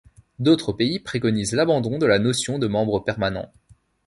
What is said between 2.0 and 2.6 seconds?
la notion